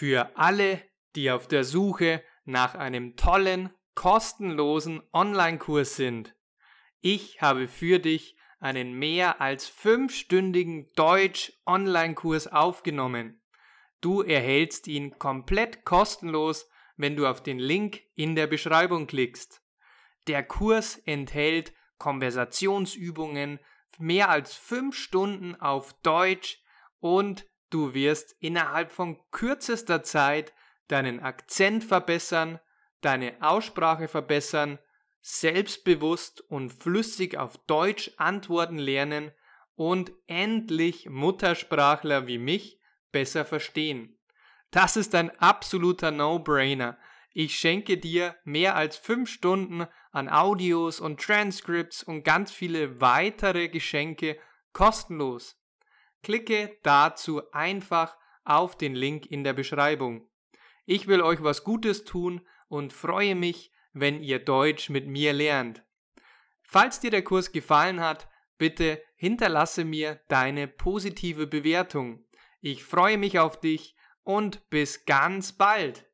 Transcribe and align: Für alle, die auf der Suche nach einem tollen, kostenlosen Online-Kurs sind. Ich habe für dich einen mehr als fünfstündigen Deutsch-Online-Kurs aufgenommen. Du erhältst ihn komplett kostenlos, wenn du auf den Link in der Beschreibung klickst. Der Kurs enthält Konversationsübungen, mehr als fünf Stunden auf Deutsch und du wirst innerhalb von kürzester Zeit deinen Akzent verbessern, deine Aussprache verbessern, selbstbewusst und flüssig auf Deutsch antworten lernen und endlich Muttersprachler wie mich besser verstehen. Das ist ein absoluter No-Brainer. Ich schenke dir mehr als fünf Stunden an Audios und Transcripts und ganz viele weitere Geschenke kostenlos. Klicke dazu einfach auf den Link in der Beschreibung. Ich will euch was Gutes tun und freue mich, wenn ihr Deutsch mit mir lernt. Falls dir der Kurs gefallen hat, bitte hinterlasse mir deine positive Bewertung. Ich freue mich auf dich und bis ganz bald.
Für 0.00 0.34
alle, 0.34 0.80
die 1.14 1.30
auf 1.30 1.46
der 1.46 1.62
Suche 1.62 2.24
nach 2.46 2.74
einem 2.74 3.16
tollen, 3.16 3.68
kostenlosen 3.94 5.02
Online-Kurs 5.12 5.94
sind. 5.96 6.34
Ich 7.02 7.42
habe 7.42 7.68
für 7.68 7.98
dich 7.98 8.34
einen 8.60 8.94
mehr 8.94 9.42
als 9.42 9.66
fünfstündigen 9.66 10.88
Deutsch-Online-Kurs 10.96 12.46
aufgenommen. 12.46 13.42
Du 14.00 14.22
erhältst 14.22 14.86
ihn 14.86 15.18
komplett 15.18 15.84
kostenlos, 15.84 16.70
wenn 16.96 17.14
du 17.14 17.26
auf 17.26 17.42
den 17.42 17.58
Link 17.58 18.00
in 18.14 18.34
der 18.34 18.46
Beschreibung 18.46 19.06
klickst. 19.06 19.62
Der 20.28 20.42
Kurs 20.42 20.96
enthält 21.04 21.74
Konversationsübungen, 21.98 23.60
mehr 23.98 24.30
als 24.30 24.54
fünf 24.54 24.96
Stunden 24.96 25.56
auf 25.56 25.92
Deutsch 26.00 26.62
und 27.00 27.49
du 27.70 27.94
wirst 27.94 28.36
innerhalb 28.40 28.92
von 28.92 29.18
kürzester 29.30 30.02
Zeit 30.02 30.52
deinen 30.88 31.20
Akzent 31.20 31.84
verbessern, 31.84 32.60
deine 33.00 33.36
Aussprache 33.40 34.08
verbessern, 34.08 34.78
selbstbewusst 35.22 36.40
und 36.40 36.72
flüssig 36.72 37.36
auf 37.36 37.58
Deutsch 37.66 38.12
antworten 38.16 38.78
lernen 38.78 39.32
und 39.74 40.12
endlich 40.26 41.08
Muttersprachler 41.08 42.26
wie 42.26 42.38
mich 42.38 42.80
besser 43.12 43.44
verstehen. 43.44 44.18
Das 44.70 44.96
ist 44.96 45.14
ein 45.14 45.30
absoluter 45.38 46.10
No-Brainer. 46.10 46.98
Ich 47.32 47.58
schenke 47.58 47.96
dir 47.96 48.36
mehr 48.44 48.76
als 48.76 48.96
fünf 48.96 49.28
Stunden 49.30 49.86
an 50.10 50.28
Audios 50.28 51.00
und 51.00 51.20
Transcripts 51.20 52.02
und 52.02 52.24
ganz 52.24 52.50
viele 52.50 53.00
weitere 53.00 53.68
Geschenke 53.68 54.38
kostenlos. 54.72 55.59
Klicke 56.22 56.78
dazu 56.82 57.42
einfach 57.52 58.16
auf 58.44 58.76
den 58.76 58.94
Link 58.94 59.26
in 59.26 59.44
der 59.44 59.52
Beschreibung. 59.52 60.28
Ich 60.86 61.06
will 61.06 61.22
euch 61.22 61.42
was 61.42 61.64
Gutes 61.64 62.04
tun 62.04 62.46
und 62.68 62.92
freue 62.92 63.34
mich, 63.34 63.72
wenn 63.92 64.22
ihr 64.22 64.38
Deutsch 64.38 64.90
mit 64.90 65.06
mir 65.06 65.32
lernt. 65.32 65.82
Falls 66.62 67.00
dir 67.00 67.10
der 67.10 67.22
Kurs 67.22 67.52
gefallen 67.52 68.00
hat, 68.00 68.28
bitte 68.58 69.02
hinterlasse 69.16 69.84
mir 69.84 70.20
deine 70.28 70.68
positive 70.68 71.46
Bewertung. 71.46 72.24
Ich 72.60 72.84
freue 72.84 73.18
mich 73.18 73.38
auf 73.38 73.58
dich 73.58 73.96
und 74.22 74.68
bis 74.70 75.04
ganz 75.04 75.52
bald. 75.52 76.09